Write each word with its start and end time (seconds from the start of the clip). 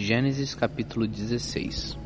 Gênesis 0.00 0.54
capítulo 0.54 1.06
16 1.06 1.98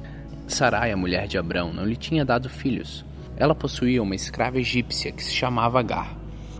Sarai, 0.48 0.90
a 0.90 0.96
mulher 0.96 1.28
de 1.28 1.38
Abrão, 1.38 1.72
não 1.72 1.84
lhe 1.84 1.94
tinha 1.94 2.24
dado 2.24 2.48
filhos. 2.48 3.04
Ela 3.36 3.54
possuía 3.54 4.02
uma 4.02 4.16
escrava 4.16 4.58
egípcia 4.58 5.12
que 5.12 5.22
se 5.22 5.32
chamava 5.32 5.78
Agar. 5.78 6.18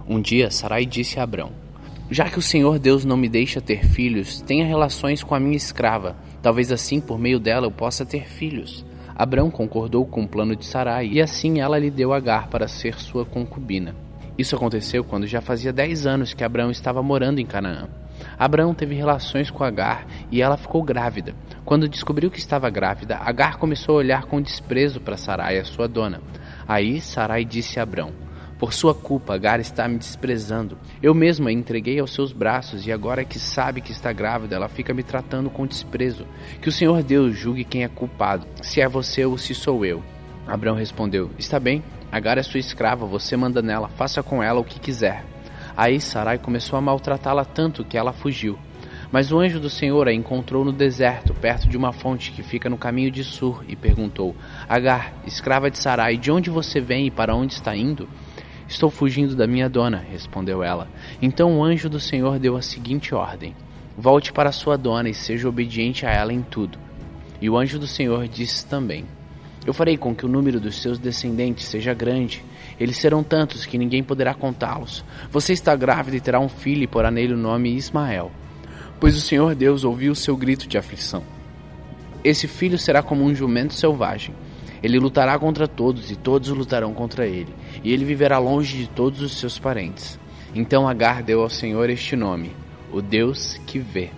Um 0.09 0.21
dia, 0.21 0.49
Sarai 0.49 0.87
disse 0.87 1.19
a 1.19 1.25
Abrão: 1.25 1.51
Já 2.09 2.31
que 2.31 2.39
o 2.39 2.43
Senhor 2.43 2.79
Deus 2.79 3.05
não 3.05 3.17
me 3.17 3.29
deixa 3.29 3.61
ter 3.61 3.85
filhos, 3.85 4.41
tenha 4.43 4.65
relações 4.65 5.25
com 5.25 5.35
a 5.35 5.41
minha 5.41 5.57
escrava. 5.57 6.17
Talvez 6.41 6.71
assim, 6.71 7.01
por 7.01 7.19
meio 7.19 7.41
dela, 7.41 7.67
eu 7.67 7.71
possa 7.73 8.07
ter 8.07 8.29
filhos. 8.29 8.87
Abrão 9.13 9.51
concordou 9.51 10.07
com 10.07 10.23
o 10.23 10.29
plano 10.29 10.55
de 10.55 10.65
Sarai 10.65 11.09
e 11.09 11.21
assim 11.21 11.61
ela 11.61 11.81
lhe 11.81 11.91
deu 11.91 12.13
Agar 12.13 12.47
para 12.47 12.69
ser 12.69 13.01
sua 13.01 13.25
concubina. 13.25 14.04
Isso 14.37 14.57
aconteceu 14.57 15.05
quando 15.05 15.27
já 15.27 15.41
fazia 15.41 15.73
dez 15.73 16.07
anos 16.07 16.35
que 16.35 16.43
Abrão 16.43 16.71
estava 16.71 17.03
morando 17.03 17.41
em 17.41 17.47
Canaã. 17.47 17.89
Abraão 18.39 18.75
teve 18.75 18.95
relações 18.95 19.51
com 19.51 19.63
Agar 19.63 20.07
e 20.31 20.43
ela 20.43 20.57
ficou 20.57 20.83
grávida. 20.83 21.35
Quando 21.65 21.89
descobriu 21.89 22.31
que 22.31 22.39
estava 22.39 22.69
grávida, 22.69 23.17
Agar 23.17 23.59
começou 23.59 23.95
a 23.95 23.99
olhar 23.99 24.25
com 24.25 24.43
desprezo 24.43 25.01
para 25.01 25.17
Sarai, 25.17 25.59
a 25.59 25.65
sua 25.65 25.87
dona. 25.87 26.21
Aí 26.67 27.01
Sarai 27.01 27.45
disse 27.45 27.79
a 27.79 27.85
Abrão: 27.85 28.13
Por 28.59 28.73
sua 28.73 28.95
culpa, 28.95 29.35
Agar 29.35 29.61
está 29.61 29.87
me 29.87 29.99
desprezando. 29.99 30.79
Eu 31.03 31.15
mesma 31.15 31.51
a 31.51 31.53
entreguei 31.53 31.99
aos 32.01 32.13
seus 32.13 32.33
braços 32.33 32.87
e 32.87 32.93
agora 32.93 33.25
que 33.25 33.39
sabe 33.39 33.81
que 33.81 33.93
está 33.93 34.13
grávida, 34.13 34.57
ela 34.57 34.69
fica 34.69 34.93
me 34.93 35.03
tratando 35.03 35.49
com 35.49 35.67
desprezo. 35.67 36.27
Que 36.61 36.69
o 36.69 36.73
Senhor 36.73 37.03
Deus 37.03 37.37
julgue 37.37 37.65
quem 37.65 37.85
é 37.85 37.89
culpado, 37.89 38.47
se 38.63 38.81
é 38.81 38.89
você 38.89 39.25
ou 39.25 39.39
se 39.39 39.55
sou 39.55 39.85
eu. 39.85 40.03
Abrão 40.47 40.75
respondeu: 40.75 41.31
Está 41.39 41.59
bem, 41.59 41.83
Agar 42.15 42.39
é 42.39 42.45
sua 42.45 42.61
escrava, 42.61 43.05
você 43.07 43.37
manda 43.37 43.61
nela, 43.61 43.89
faça 43.89 44.23
com 44.23 44.41
ela 44.41 44.61
o 44.61 44.65
que 44.65 44.79
quiser. 44.79 45.25
Aí 45.77 46.01
Sarai 46.01 46.39
começou 46.39 46.79
a 46.79 46.81
maltratá-la 46.81 47.45
tanto 47.45 47.85
que 47.85 47.99
ela 47.99 48.13
fugiu. 48.13 48.57
Mas 49.11 49.33
o 49.33 49.41
anjo 49.41 49.59
do 49.59 49.69
Senhor 49.69 50.07
a 50.07 50.13
encontrou 50.13 50.65
no 50.65 50.71
deserto, 50.71 51.35
perto 51.35 51.69
de 51.69 51.77
uma 51.77 51.93
fonte 51.93 52.31
que 52.31 52.41
fica 52.41 52.71
no 52.71 52.79
caminho 52.79 53.11
de 53.11 53.25
Sur, 53.25 53.65
e 53.67 53.75
perguntou: 53.75 54.33
Agar, 54.69 55.13
escrava 55.27 55.69
de 55.69 55.77
Sarai, 55.77 56.17
de 56.17 56.31
onde 56.31 56.51
você 56.51 56.81
vem 56.81 57.09
e 57.09 57.11
para 57.11 57.35
onde 57.35 57.55
está 57.55 57.75
indo? 57.75 58.09
Estou 58.69 58.91
fugindo 58.91 59.35
da 59.35 59.49
minha 59.49 59.69
dona, 59.69 59.97
respondeu 60.09 60.63
ela. 60.63 60.87
Então 61.21 61.59
o 61.59 61.65
anjo 61.65 61.89
do 61.89 61.99
Senhor 61.99 62.39
deu 62.39 62.55
a 62.55 62.63
seguinte 62.63 63.13
ordem: 63.13 63.57
Volte 63.99 64.33
para 64.33 64.53
sua 64.53 64.79
dona 64.79 65.09
e 65.09 65.15
seja 65.15 65.49
obediente 65.49 66.07
a 66.07 66.13
ela 66.13 66.33
em 66.33 66.43
tudo. 66.43 66.79
E 67.41 67.51
o 67.51 67.59
anjo 67.59 67.77
do 67.77 67.89
Senhor 67.89 68.29
disse 68.29 68.65
também: 68.65 69.05
eu 69.67 69.73
farei 69.73 69.97
com 69.97 70.15
que 70.15 70.27
o 70.27 70.29
número 70.29 70.61
dos 70.61 70.81
seus 70.81 70.99
descendentes 70.99 71.67
seja 71.67 71.95
grande. 71.95 72.45
Eles 72.79 72.99
serão 72.99 73.23
tantos 73.23 73.65
que 73.65 73.79
ninguém 73.79 74.03
poderá 74.03 74.35
contá-los. 74.35 75.05
Você 75.31 75.53
está 75.53 75.75
grávida 75.75 76.17
e 76.17 76.21
terá 76.21 76.39
um 76.39 76.49
filho 76.49 76.83
e 76.83 76.87
porá 76.87 77.11
nele 77.11 77.33
o 77.33 77.39
nome 77.39 77.75
Ismael. 77.75 78.31
Pois 79.01 79.17
o 79.17 79.21
Senhor 79.21 79.55
Deus 79.55 79.85
ouviu 79.85 80.13
o 80.13 80.17
seu 80.17 80.37
grito 80.37 80.69
de 80.69 80.77
aflição. 80.77 81.23
Esse 82.23 82.47
filho 82.47 82.79
será 82.79 83.03
como 83.03 83.25
um 83.25 83.35
jumento 83.35 83.75
selvagem. 83.75 84.35
Ele 84.83 84.99
lutará 84.99 85.39
contra 85.39 85.67
todos 85.67 86.11
e 86.11 86.17
todos 86.17 86.51
lutarão 86.51 86.93
contra 86.93 87.27
ele. 87.27 87.55
E 87.83 87.93
ele 87.93 88.05
viverá 88.05 88.39
longe 88.39 88.77
de 88.77 88.87
todos 88.87 89.23
os 89.23 89.39
seus 89.39 89.59
parentes. 89.59 90.19
Então 90.55 90.87
Agar 90.87 91.23
deu 91.23 91.43
ao 91.43 91.49
Senhor 91.49 91.89
este 91.89 92.15
nome: 92.15 92.53
o 92.93 93.01
Deus 93.01 93.59
que 93.67 93.79
vê. 93.79 94.11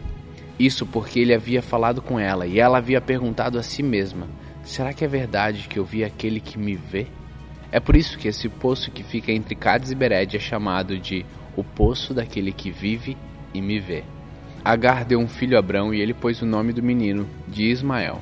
Isso 0.58 0.84
porque 0.86 1.20
ele 1.20 1.34
havia 1.34 1.62
falado 1.62 2.02
com 2.02 2.18
ela 2.18 2.46
e 2.46 2.58
ela 2.58 2.78
havia 2.78 3.00
perguntado 3.00 3.58
a 3.58 3.62
si 3.62 3.82
mesma. 3.82 4.26
Será 4.66 4.92
que 4.92 5.04
é 5.04 5.08
verdade 5.08 5.68
que 5.68 5.78
eu 5.78 5.84
vi 5.84 6.02
aquele 6.02 6.40
que 6.40 6.58
me 6.58 6.74
vê? 6.74 7.06
É 7.70 7.78
por 7.78 7.94
isso 7.94 8.18
que 8.18 8.26
esse 8.26 8.48
poço 8.48 8.90
que 8.90 9.04
fica 9.04 9.30
entre 9.30 9.54
Cádiz 9.54 9.92
e 9.92 9.94
Bered 9.94 10.36
é 10.36 10.40
chamado 10.40 10.98
de 10.98 11.24
o 11.56 11.62
poço 11.62 12.12
daquele 12.12 12.50
que 12.52 12.68
vive 12.72 13.16
e 13.54 13.62
me 13.62 13.78
vê. 13.78 14.02
Agar 14.64 15.04
deu 15.04 15.20
um 15.20 15.28
filho 15.28 15.56
a 15.56 15.60
Abrão 15.60 15.94
e 15.94 16.00
ele 16.00 16.12
pôs 16.12 16.42
o 16.42 16.46
nome 16.46 16.72
do 16.72 16.82
menino 16.82 17.28
de 17.46 17.62
Ismael. 17.70 18.20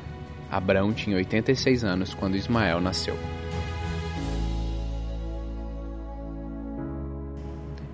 Abrão 0.51 0.93
tinha 0.93 1.17
86 1.17 1.83
anos 1.83 2.13
quando 2.13 2.37
Ismael 2.37 2.79
nasceu. 2.79 3.17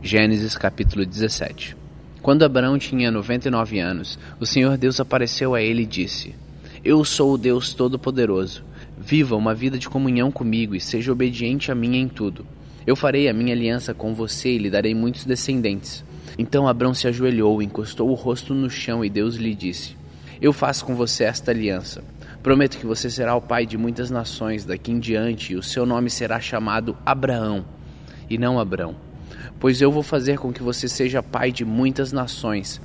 Gênesis 0.02 0.56
capítulo 0.56 1.06
17 1.06 1.76
Quando 2.20 2.44
Abraão 2.44 2.78
tinha 2.78 3.12
99 3.12 3.78
anos, 3.78 4.18
o 4.40 4.44
Senhor 4.44 4.76
Deus 4.76 4.98
apareceu 4.98 5.54
a 5.54 5.62
ele 5.62 5.82
e 5.82 5.86
disse: 5.86 6.34
eu 6.82 7.04
sou 7.04 7.34
o 7.34 7.38
Deus 7.38 7.74
Todo-Poderoso. 7.74 8.64
Viva 8.96 9.36
uma 9.36 9.54
vida 9.54 9.78
de 9.78 9.88
comunhão 9.88 10.30
comigo 10.30 10.74
e 10.74 10.80
seja 10.80 11.12
obediente 11.12 11.70
a 11.70 11.74
mim 11.74 11.96
em 11.96 12.08
tudo. 12.08 12.46
Eu 12.86 12.96
farei 12.96 13.28
a 13.28 13.34
minha 13.34 13.54
aliança 13.54 13.92
com 13.92 14.14
você 14.14 14.50
e 14.50 14.58
lhe 14.58 14.70
darei 14.70 14.94
muitos 14.94 15.26
descendentes. 15.26 16.02
Então 16.38 16.66
Abrão 16.66 16.94
se 16.94 17.06
ajoelhou, 17.06 17.60
encostou 17.60 18.08
o 18.08 18.14
rosto 18.14 18.54
no 18.54 18.70
chão 18.70 19.04
e 19.04 19.10
Deus 19.10 19.36
lhe 19.36 19.54
disse: 19.54 19.94
Eu 20.40 20.54
faço 20.54 20.86
com 20.86 20.94
você 20.94 21.24
esta 21.24 21.50
aliança. 21.50 22.02
Prometo 22.42 22.78
que 22.78 22.86
você 22.86 23.10
será 23.10 23.36
o 23.36 23.42
pai 23.42 23.66
de 23.66 23.76
muitas 23.76 24.10
nações 24.10 24.64
daqui 24.64 24.90
em 24.90 24.98
diante 24.98 25.52
e 25.52 25.56
o 25.56 25.62
seu 25.62 25.84
nome 25.84 26.08
será 26.08 26.40
chamado 26.40 26.96
Abraão 27.04 27.62
e 28.28 28.38
não 28.38 28.58
Abrão. 28.58 29.09
Pois 29.60 29.80
eu 29.80 29.92
vou 29.92 30.02
fazer 30.02 30.38
com 30.38 30.52
que 30.52 30.62
você 30.62 30.88
seja 30.88 31.22
pai 31.22 31.52
de 31.52 31.64
muitas 31.64 32.10
nações 32.10 32.80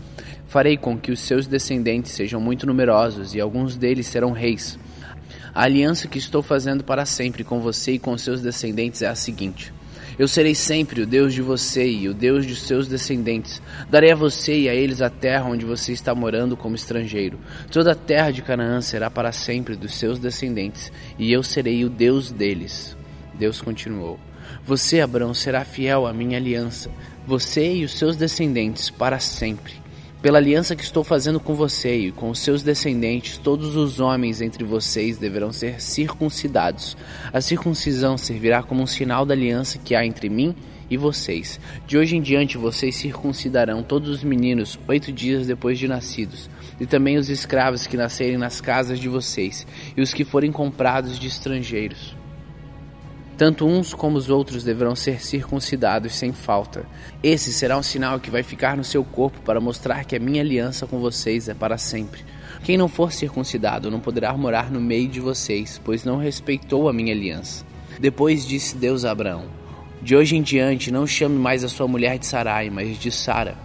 Farei 0.48 0.78
com 0.78 0.98
que 0.98 1.12
os 1.12 1.20
seus 1.20 1.48
descendentes 1.48 2.12
sejam 2.12 2.40
muito 2.40 2.66
numerosos 2.66 3.34
e 3.36 3.42
alguns 3.42 3.76
deles 3.76 4.08
serão 4.08 4.32
reis. 4.32 4.78
A 5.54 5.64
aliança 5.64 6.08
que 6.08 6.18
estou 6.18 6.42
fazendo 6.44 6.84
para 6.84 7.06
sempre 7.06 7.44
com 7.44 7.60
você 7.60 7.94
e 7.94 8.00
com 8.00 8.18
seus 8.18 8.42
descendentes 8.42 9.02
é 9.02 9.08
a 9.08 9.16
seguinte: 9.16 9.74
Eu 10.20 10.28
serei 10.28 10.54
sempre 10.54 11.02
o 11.02 11.06
Deus 11.06 11.34
de 11.34 11.42
você 11.42 11.86
e 11.90 12.08
o 12.08 12.14
Deus 12.14 12.46
de 12.46 12.56
seus 12.56 12.88
descendentes. 12.88 13.62
Darei 13.90 14.12
a 14.12 14.16
você 14.16 14.62
e 14.62 14.70
a 14.70 14.76
eles 14.76 15.02
a 15.02 15.10
terra 15.10 15.50
onde 15.50 15.66
você 15.66 15.92
está 15.92 16.14
morando 16.14 16.56
como 16.56 16.76
estrangeiro. 16.76 17.40
Toda 17.72 17.94
a 17.94 17.96
terra 17.96 18.32
de 18.32 18.42
Canaã 18.42 18.82
será 18.82 19.10
para 19.10 19.32
sempre 19.32 19.76
dos 19.76 19.96
seus 19.96 20.20
descendentes, 20.20 20.92
e 21.18 21.34
eu 21.34 21.42
serei 21.42 21.84
o 21.84 21.90
Deus 21.90 22.32
deles. 22.32 22.96
Deus 23.34 23.62
continuou: 23.62 24.20
Você, 24.64 25.02
Abraão, 25.02 25.34
será 25.34 25.66
fiel 25.66 26.06
à 26.06 26.14
minha 26.14 26.38
aliança, 26.38 26.92
você 27.26 27.74
e 27.74 27.84
os 27.84 27.98
seus 27.98 28.16
descendentes 28.16 28.90
para 28.90 29.20
sempre. 29.20 29.74
Pela 30.22 30.40
aliança 30.40 30.76
que 30.76 30.84
estou 30.84 31.04
fazendo 31.04 31.40
com 31.40 31.54
você 31.54 31.96
e 32.08 32.12
com 32.12 32.32
os 32.32 32.40
seus 32.40 32.64
descendentes, 32.64 33.38
todos 33.38 33.76
os 33.76 34.00
homens 34.00 34.42
entre 34.42 34.64
vocês 34.64 35.20
deverão 35.20 35.52
ser 35.52 35.80
circuncidados. 35.80 36.98
A 37.32 37.40
circuncisão 37.42 38.18
servirá 38.18 38.64
como 38.64 38.82
um 38.82 38.88
sinal 38.88 39.24
da 39.24 39.36
aliança 39.36 39.78
que 39.78 39.94
há 39.94 40.04
entre 40.04 40.28
mim 40.28 40.56
e 40.90 40.98
vocês. 40.98 41.60
De 41.86 41.96
hoje 41.96 42.16
em 42.16 42.22
diante, 42.24 42.58
vocês 42.58 42.96
circuncidarão 42.96 43.84
todos 43.84 44.10
os 44.10 44.24
meninos 44.24 44.80
oito 44.88 45.12
dias 45.12 45.46
depois 45.46 45.78
de 45.78 45.88
nascidos, 45.88 46.50
e 46.80 46.88
também 46.88 47.18
os 47.18 47.30
escravos 47.30 47.86
que 47.86 47.96
nascerem 47.96 48.38
nas 48.38 48.60
casas 48.60 49.00
de 49.00 49.08
vocês, 49.08 49.68
e 49.96 50.02
os 50.02 50.12
que 50.12 50.24
forem 50.24 50.52
comprados 50.52 51.20
de 51.20 51.28
estrangeiros. 51.28 52.16
Tanto 53.38 53.68
uns 53.68 53.94
como 53.94 54.18
os 54.18 54.30
outros 54.30 54.64
deverão 54.64 54.96
ser 54.96 55.22
circuncidados 55.22 56.16
sem 56.16 56.32
falta. 56.32 56.86
Esse 57.22 57.52
será 57.52 57.78
um 57.78 57.84
sinal 57.84 58.18
que 58.18 58.32
vai 58.32 58.44
ficar 58.44 58.78
no 58.78 58.84
seu 58.84 59.04
corpo 59.04 59.42
para 59.42 59.60
mostrar 59.60 60.06
que 60.06 60.16
a 60.16 60.20
minha 60.20 60.42
aliança 60.42 60.88
com 60.88 61.00
vocês 61.00 61.50
é 61.50 61.54
para 61.54 61.78
sempre. 61.78 62.24
Quem 62.64 62.78
não 62.78 62.88
for 62.88 63.12
circuncidado 63.12 63.92
não 63.92 64.00
poderá 64.00 64.36
morar 64.38 64.72
no 64.72 64.80
meio 64.80 65.10
de 65.10 65.20
vocês, 65.20 65.80
pois 65.84 66.06
não 66.06 66.18
respeitou 66.18 66.88
a 66.88 66.94
minha 66.94 67.14
aliança. 67.14 67.66
Depois 68.00 68.48
disse 68.48 68.78
Deus 68.78 69.04
a 69.04 69.12
Abraão: 69.12 69.44
De 70.02 70.16
hoje 70.16 70.38
em 70.38 70.42
diante 70.42 70.90
não 70.90 71.06
chame 71.06 71.38
mais 71.38 71.62
a 71.64 71.68
sua 71.68 71.90
mulher 71.90 72.18
de 72.18 72.26
Sarai, 72.26 72.70
mas 72.70 72.98
de 72.98 73.12
Sara. 73.12 73.58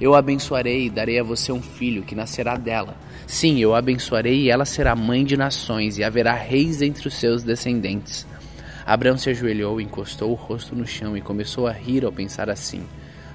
Eu 0.00 0.16
a 0.16 0.18
abençoarei 0.18 0.86
e 0.86 0.90
darei 0.90 1.20
a 1.20 1.22
você 1.22 1.52
um 1.52 1.62
filho 1.62 2.02
que 2.02 2.16
nascerá 2.16 2.56
dela. 2.56 2.96
Sim, 3.24 3.60
eu 3.60 3.72
a 3.72 3.78
abençoarei 3.78 4.42
e 4.42 4.50
ela 4.50 4.64
será 4.64 4.96
mãe 4.96 5.24
de 5.24 5.36
nações, 5.36 5.96
e 5.96 6.02
haverá 6.02 6.34
reis 6.34 6.82
entre 6.82 7.06
os 7.06 7.14
seus 7.14 7.44
descendentes. 7.44 8.26
Abraão 8.84 9.16
se 9.16 9.30
ajoelhou, 9.30 9.80
encostou 9.80 10.30
o 10.30 10.34
rosto 10.34 10.74
no 10.74 10.86
chão 10.86 11.16
e 11.16 11.20
começou 11.20 11.66
a 11.66 11.72
rir 11.72 12.04
ao 12.04 12.12
pensar 12.12 12.50
assim: 12.50 12.82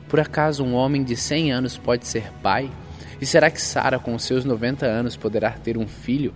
Por 0.08 0.20
acaso 0.20 0.64
um 0.64 0.74
homem 0.74 1.04
de 1.04 1.16
cem 1.16 1.52
anos 1.52 1.78
pode 1.78 2.08
ser 2.08 2.32
pai? 2.42 2.70
E 3.20 3.26
será 3.26 3.50
que 3.50 3.62
Sara, 3.62 3.98
com 3.98 4.18
seus 4.20 4.46
noventa 4.46 4.86
anos, 4.86 5.16
poderá 5.16 5.52
ter 5.52 5.78
um 5.78 5.88
filho? 5.88 6.34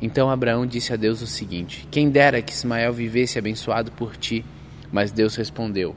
Então 0.00 0.30
Abraão 0.30 0.66
disse 0.66 0.92
a 0.92 0.96
Deus 0.96 1.22
o 1.22 1.26
seguinte: 1.26 1.86
Quem 1.90 2.10
dera 2.10 2.42
que 2.42 2.52
Ismael 2.52 2.92
vivesse 2.92 3.38
abençoado 3.38 3.90
por 3.92 4.16
ti. 4.16 4.44
Mas 4.92 5.10
Deus 5.10 5.34
respondeu: 5.34 5.96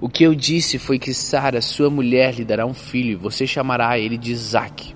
O 0.00 0.08
que 0.08 0.24
eu 0.24 0.34
disse 0.34 0.78
foi 0.78 0.98
que 0.98 1.14
Sara, 1.14 1.62
sua 1.62 1.88
mulher, 1.88 2.34
lhe 2.34 2.44
dará 2.44 2.66
um 2.66 2.74
filho, 2.74 3.12
e 3.12 3.14
você 3.14 3.46
chamará 3.46 3.98
ele 3.98 4.18
de 4.18 4.32
Isaque. 4.32 4.94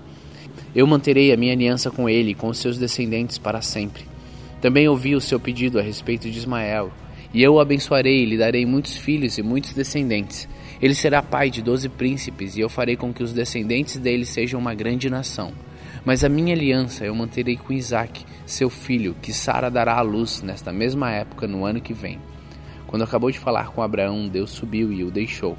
Eu 0.75 0.85
manterei 0.85 1.33
a 1.33 1.37
minha 1.37 1.53
aliança 1.53 1.89
com 1.89 2.07
ele 2.07 2.31
e 2.31 2.35
com 2.35 2.53
seus 2.53 2.77
descendentes 2.77 3.37
para 3.37 3.61
sempre. 3.61 4.10
Também 4.61 4.87
ouvi 4.87 5.15
o 5.15 5.21
seu 5.21 5.39
pedido 5.39 5.79
a 5.79 5.81
respeito 5.81 6.29
de 6.29 6.37
Ismael, 6.37 6.91
e 7.33 7.41
eu 7.41 7.55
o 7.55 7.59
abençoarei 7.59 8.21
e 8.21 8.25
lhe 8.25 8.37
darei 8.37 8.65
muitos 8.65 8.95
filhos 8.95 9.37
e 9.37 9.41
muitos 9.41 9.73
descendentes. 9.73 10.47
Ele 10.79 10.93
será 10.93 11.23
pai 11.23 11.49
de 11.49 11.61
doze 11.61 11.89
príncipes, 11.89 12.55
e 12.55 12.61
eu 12.61 12.69
farei 12.69 12.95
com 12.95 13.11
que 13.11 13.23
os 13.23 13.33
descendentes 13.33 13.97
dele 13.97 14.25
sejam 14.25 14.59
uma 14.59 14.75
grande 14.75 15.09
nação. 15.09 15.51
Mas 16.05 16.23
a 16.23 16.29
minha 16.29 16.53
aliança 16.53 17.03
eu 17.05 17.15
manterei 17.15 17.57
com 17.57 17.73
Isaque, 17.73 18.25
seu 18.45 18.69
filho, 18.69 19.15
que 19.19 19.33
Sara 19.33 19.71
dará 19.71 19.97
à 19.97 20.01
luz 20.01 20.41
nesta 20.41 20.71
mesma 20.71 21.11
época 21.11 21.47
no 21.47 21.65
ano 21.65 21.81
que 21.81 21.93
vem. 21.93 22.19
Quando 22.85 23.03
acabou 23.03 23.31
de 23.31 23.39
falar 23.39 23.69
com 23.69 23.81
Abraão, 23.81 24.27
Deus 24.27 24.51
subiu 24.51 24.91
e 24.91 25.03
o 25.03 25.09
deixou. 25.09 25.57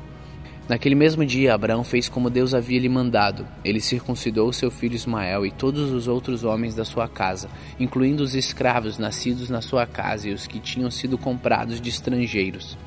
Naquele 0.68 0.94
mesmo 0.94 1.26
dia, 1.26 1.54
Abraão 1.54 1.82
fez 1.82 2.08
como 2.08 2.30
Deus 2.30 2.54
havia 2.54 2.78
lhe 2.78 2.88
mandado. 2.88 3.46
Ele 3.64 3.80
circuncidou 3.80 4.52
seu 4.52 4.70
filho 4.70 4.94
Ismael 4.94 5.44
e 5.44 5.50
todos 5.50 5.90
os 5.90 6.06
outros 6.06 6.44
homens 6.44 6.74
da 6.74 6.84
sua 6.84 7.08
casa, 7.08 7.48
incluindo 7.80 8.22
os 8.22 8.34
escravos 8.34 8.96
nascidos 8.96 9.50
na 9.50 9.60
sua 9.60 9.86
casa 9.86 10.28
e 10.28 10.32
os 10.32 10.46
que 10.46 10.60
tinham 10.60 10.90
sido 10.90 11.18
comprados 11.18 11.80
de 11.80 11.90
estrangeiros. 11.90 12.78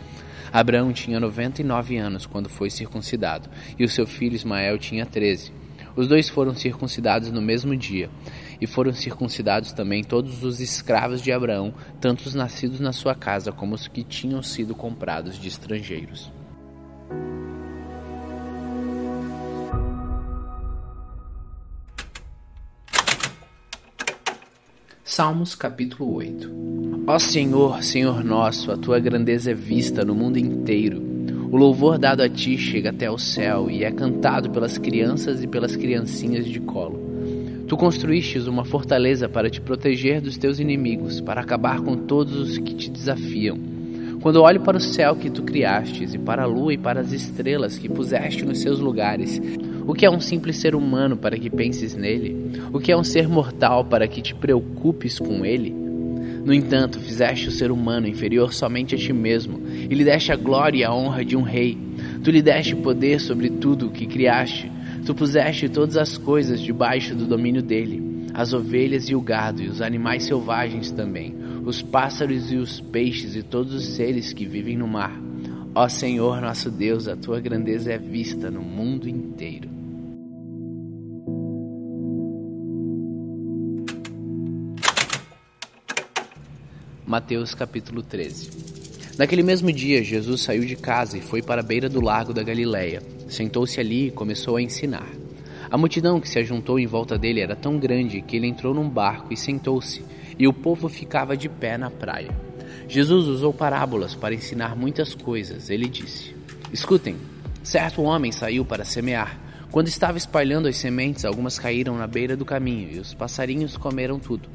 Abraão 0.53 0.93
tinha 0.93 1.19
99 1.19 1.97
anos 1.97 2.25
quando 2.25 2.47
foi 2.47 2.69
circuncidado, 2.69 3.49
e 3.77 3.83
o 3.83 3.89
seu 3.89 4.07
filho 4.07 4.35
Ismael 4.35 4.77
tinha 4.77 5.05
13. 5.05 5.51
Os 5.97 6.07
dois 6.07 6.29
foram 6.29 6.55
circuncidados 6.55 7.29
no 7.29 7.41
mesmo 7.41 7.75
dia, 7.75 8.09
e 8.61 8.65
foram 8.65 8.93
circuncidados 8.93 9.73
também 9.73 10.01
todos 10.01 10.43
os 10.43 10.61
escravos 10.61 11.21
de 11.21 11.31
Abraão, 11.31 11.73
tanto 11.99 12.25
os 12.25 12.33
nascidos 12.33 12.79
na 12.79 12.93
sua 12.93 13.13
casa 13.13 13.51
como 13.51 13.75
os 13.75 13.85
que 13.85 14.03
tinham 14.03 14.41
sido 14.41 14.73
comprados 14.73 15.37
de 15.37 15.49
estrangeiros. 15.49 16.31
Salmos 25.07 25.53
capítulo 25.53 26.15
8 26.15 26.51
Ó 27.05 27.19
Senhor, 27.19 27.83
Senhor 27.83 28.23
nosso, 28.23 28.71
a 28.71 28.75
tua 28.75 28.99
grandeza 28.99 29.51
é 29.51 29.53
vista 29.53 30.03
no 30.03 30.15
mundo 30.15 30.39
inteiro. 30.39 30.99
O 31.51 31.55
louvor 31.55 31.99
dado 31.99 32.21
a 32.21 32.27
ti 32.27 32.57
chega 32.57 32.89
até 32.89 33.09
o 33.09 33.15
céu 33.19 33.69
e 33.69 33.83
é 33.83 33.91
cantado 33.91 34.49
pelas 34.49 34.79
crianças 34.79 35.43
e 35.43 35.47
pelas 35.47 35.75
criancinhas 35.75 36.47
de 36.47 36.59
colo. 36.59 36.99
Tu 37.67 37.77
construístes 37.77 38.47
uma 38.47 38.65
fortaleza 38.65 39.29
para 39.29 39.47
te 39.47 39.61
proteger 39.61 40.19
dos 40.21 40.37
teus 40.37 40.59
inimigos, 40.59 41.21
para 41.21 41.39
acabar 41.39 41.81
com 41.81 41.95
todos 41.95 42.35
os 42.35 42.57
que 42.57 42.73
te 42.73 42.89
desafiam. 42.89 43.59
Quando 44.21 44.41
olho 44.41 44.61
para 44.61 44.77
o 44.77 44.81
céu 44.81 45.15
que 45.15 45.29
tu 45.29 45.43
criastes, 45.43 46.15
e 46.15 46.17
para 46.17 46.41
a 46.41 46.47
lua 46.47 46.73
e 46.73 46.79
para 46.79 47.01
as 47.01 47.11
estrelas 47.11 47.77
que 47.77 47.87
puseste 47.87 48.43
nos 48.43 48.59
seus 48.59 48.79
lugares, 48.79 49.39
o 49.87 49.93
que 49.93 50.05
é 50.05 50.09
um 50.09 50.19
simples 50.19 50.57
ser 50.57 50.73
humano 50.73 51.15
para 51.15 51.37
que 51.37 51.49
penses 51.49 51.95
nele? 51.95 52.51
O 52.73 52.79
que 52.79 52.91
é 52.91 52.97
um 52.97 53.03
ser 53.03 53.27
mortal 53.27 53.85
para 53.85 54.07
que 54.07 54.19
te 54.19 54.33
preocupes 54.33 55.19
com 55.19 55.45
ele? 55.45 55.69
No 56.43 56.53
entanto, 56.53 56.99
fizeste 56.99 57.49
o 57.49 57.51
ser 57.51 57.71
humano 57.71 58.07
inferior 58.07 58.51
somente 58.51 58.95
a 58.95 58.97
ti 58.97 59.13
mesmo, 59.13 59.61
e 59.67 59.93
lhe 59.93 60.03
deste 60.03 60.31
a 60.31 60.35
glória 60.35 60.79
e 60.79 60.83
a 60.83 60.93
honra 60.93 61.23
de 61.23 61.35
um 61.35 61.43
rei. 61.43 61.77
Tu 62.23 62.31
lhe 62.31 62.41
deste 62.41 62.75
poder 62.75 63.19
sobre 63.19 63.49
tudo 63.49 63.87
o 63.87 63.91
que 63.91 64.07
criaste. 64.07 64.71
Tu 65.05 65.13
puseste 65.13 65.69
todas 65.69 65.97
as 65.97 66.17
coisas 66.17 66.61
debaixo 66.61 67.13
do 67.13 67.27
domínio 67.27 67.61
dele, 67.61 68.27
as 68.33 68.53
ovelhas 68.53 69.07
e 69.09 69.15
o 69.15 69.21
gado, 69.21 69.61
e 69.61 69.67
os 69.67 69.81
animais 69.81 70.23
selvagens 70.23 70.91
também, 70.91 71.35
os 71.63 71.83
pássaros 71.83 72.51
e 72.51 72.55
os 72.55 72.81
peixes, 72.81 73.35
e 73.35 73.43
todos 73.43 73.73
os 73.75 73.85
seres 73.89 74.33
que 74.33 74.47
vivem 74.47 74.77
no 74.77 74.87
mar. 74.87 75.19
Ó 75.75 75.87
Senhor 75.87 76.41
nosso 76.41 76.71
Deus, 76.71 77.07
a 77.07 77.15
tua 77.15 77.39
grandeza 77.39 77.91
é 77.91 77.97
vista 77.97 78.49
no 78.49 78.61
mundo 78.61 79.09
inteiro. 79.09 79.74
Mateus 87.07 87.53
capítulo 87.53 88.01
13 88.01 88.49
Naquele 89.15 89.43
mesmo 89.43 89.71
dia, 89.71 90.03
Jesus 90.03 90.41
saiu 90.41 90.65
de 90.65 90.75
casa 90.75 91.15
e 91.15 91.21
foi 91.21 91.39
para 91.39 91.61
a 91.61 91.63
beira 91.63 91.87
do 91.87 92.01
lago 92.01 92.33
da 92.33 92.41
Galileia. 92.41 92.99
Sentou-se 93.29 93.79
ali 93.79 94.07
e 94.07 94.11
começou 94.11 94.55
a 94.55 94.61
ensinar. 94.61 95.07
A 95.69 95.77
multidão 95.77 96.19
que 96.19 96.27
se 96.27 96.39
ajuntou 96.39 96.79
em 96.79 96.87
volta 96.87 97.15
dele 97.15 97.41
era 97.41 97.55
tão 97.55 97.77
grande 97.77 98.21
que 98.21 98.35
ele 98.35 98.47
entrou 98.47 98.73
num 98.73 98.89
barco 98.89 99.31
e 99.31 99.37
sentou-se, 99.37 100.03
e 100.37 100.47
o 100.47 100.53
povo 100.53 100.89
ficava 100.89 101.37
de 101.37 101.47
pé 101.47 101.77
na 101.77 101.91
praia. 101.91 102.35
Jesus 102.87 103.27
usou 103.27 103.53
parábolas 103.53 104.15
para 104.15 104.33
ensinar 104.33 104.75
muitas 104.75 105.13
coisas. 105.13 105.69
Ele 105.69 105.87
disse: 105.87 106.35
Escutem, 106.73 107.17
certo 107.61 108.01
homem 108.01 108.31
saiu 108.31 108.65
para 108.65 108.83
semear. 108.83 109.39
Quando 109.69 109.89
estava 109.89 110.17
espalhando 110.17 110.67
as 110.67 110.77
sementes, 110.77 111.23
algumas 111.23 111.59
caíram 111.59 111.95
na 111.97 112.07
beira 112.07 112.35
do 112.35 112.45
caminho 112.45 112.89
e 112.93 112.99
os 112.99 113.13
passarinhos 113.13 113.77
comeram 113.77 114.17
tudo. 114.17 114.49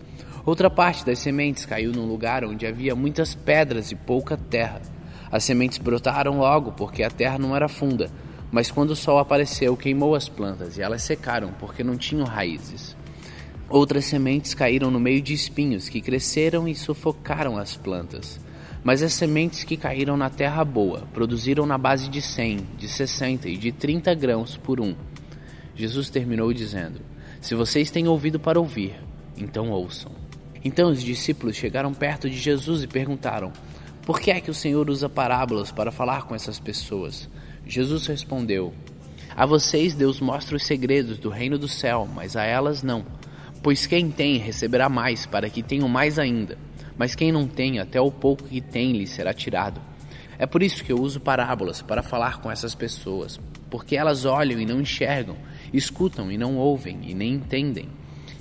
Outra 0.45 0.71
parte 0.71 1.05
das 1.05 1.19
sementes 1.19 1.67
caiu 1.67 1.93
num 1.93 2.07
lugar 2.07 2.45
onde 2.45 2.67
havia 2.67 2.95
muitas 2.95 3.35
pedras 3.35 3.93
e 3.93 3.95
pouca 3.95 4.37
terra. 4.37 4.81
As 5.31 5.45
sementes 5.45 5.79
brotaram 5.79 6.39
logo 6.39 6.73
porque 6.73 7.03
a 7.03 7.11
terra 7.11 7.39
não 7.39 7.55
era 7.55 7.69
funda, 7.69 8.11
mas 8.51 8.71
quando 8.71 8.91
o 8.91 8.97
sol 8.97 9.19
apareceu, 9.19 9.77
queimou 9.77 10.15
as 10.15 10.29
plantas 10.29 10.77
e 10.77 10.83
elas 10.83 11.03
secaram 11.03 11.53
porque 11.59 11.85
não 11.85 11.97
tinham 11.97 12.27
raízes. 12.27 12.97
Outras 13.69 14.07
sementes 14.07 14.55
caíram 14.55 14.91
no 14.91 14.99
meio 14.99 15.23
de 15.23 15.33
espinhos 15.33 15.89
que 15.89 16.01
cresceram 16.01 16.67
e 16.67 16.75
sufocaram 16.75 17.57
as 17.57 17.77
plantas. 17.77 18.41
Mas 18.83 19.03
as 19.03 19.13
sementes 19.13 19.63
que 19.63 19.77
caíram 19.77 20.17
na 20.17 20.31
terra 20.31 20.65
boa 20.65 21.07
produziram 21.13 21.67
na 21.67 21.77
base 21.77 22.09
de 22.09 22.21
100, 22.21 22.67
de 22.79 22.89
60 22.89 23.49
e 23.49 23.57
de 23.57 23.71
30 23.71 24.13
grãos 24.15 24.57
por 24.57 24.81
um. 24.81 24.97
Jesus 25.77 26.11
terminou 26.11 26.53
dizendo: 26.53 27.01
Se 27.41 27.55
vocês 27.55 27.91
têm 27.91 28.09
ouvido 28.09 28.41
para 28.41 28.59
ouvir, 28.59 28.95
então 29.37 29.71
ouçam. 29.71 30.20
Então 30.65 30.91
os 30.91 31.03
discípulos 31.03 31.57
chegaram 31.57 31.95
perto 31.95 32.29
de 32.29 32.37
Jesus 32.37 32.83
e 32.83 32.87
perguntaram: 32.87 33.53
Por 34.03 34.21
que 34.21 34.31
é 34.31 34.41
que 34.41 34.51
o 34.51 34.55
Senhor 34.55 34.91
usa 34.91 35.09
parábolas 35.09 35.73
para 35.73 35.91
falar 35.91 36.27
com 36.27 36.35
essas 36.35 36.59
pessoas? 36.59 37.29
Jesus 37.67 38.07
respondeu: 38.07 38.73
A 39.35 39.47
vocês 39.47 39.95
Deus 39.95 40.21
mostra 40.21 40.57
os 40.57 40.67
segredos 40.67 41.19
do 41.19 41.31
reino 41.31 41.59
do 41.59 41.69
céu, 41.69 42.09
mas 42.15 42.37
a 42.37 42.45
elas 42.45 42.83
não. 42.83 43.05
Pois 43.63 43.87
quem 43.87 44.11
tem 44.11 44.39
receberá 44.39 44.89
mais, 44.89 45.27
para 45.27 45.51
que 45.51 45.63
tenham 45.63 45.89
mais 45.89 46.19
ainda. 46.19 46.57
Mas 46.97 47.15
quem 47.15 47.33
não 47.33 47.47
tem, 47.47 47.79
até 47.79 48.01
o 48.01 48.11
pouco 48.11 48.45
que 48.45 48.61
tem 48.61 48.93
lhe 48.93 49.07
será 49.07 49.33
tirado. 49.33 49.81
É 50.39 50.47
por 50.47 50.63
isso 50.63 50.83
que 50.83 50.93
eu 50.93 50.99
uso 50.99 51.21
parábolas 51.21 51.83
para 51.83 52.03
falar 52.03 52.41
com 52.41 52.51
essas 52.51 52.75
pessoas, 52.75 53.39
porque 53.69 53.97
elas 53.97 54.25
olham 54.25 54.59
e 54.59 54.65
não 54.65 54.81
enxergam, 54.81 55.37
escutam 55.73 56.33
e 56.33 56.39
não 56.39 56.57
ouvem 56.57 56.99
e 57.03 57.15
nem 57.15 57.35
entendem. 57.35 57.89